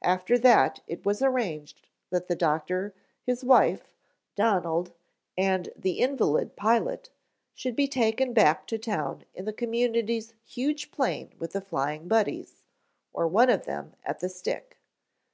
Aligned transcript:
After 0.00 0.38
that 0.38 0.80
it 0.86 1.04
was 1.04 1.20
arranged 1.20 1.82
that 2.08 2.28
the 2.28 2.34
doctor, 2.34 2.94
his 3.20 3.44
wife, 3.44 3.90
Donald 4.34 4.94
and 5.36 5.68
the 5.76 5.98
invalid 5.98 6.56
pilot 6.56 7.10
should 7.52 7.76
be 7.76 7.86
taken 7.86 8.32
back 8.32 8.66
to 8.68 8.78
town 8.78 9.24
in 9.34 9.44
the 9.44 9.52
community's 9.52 10.32
huge 10.42 10.90
plane 10.90 11.34
with 11.38 11.52
the 11.52 11.60
Flying 11.60 12.08
Buddies, 12.08 12.62
or 13.12 13.28
one 13.28 13.50
of 13.50 13.66
them, 13.66 13.92
at 14.02 14.20
the 14.20 14.30
stick. 14.30 14.78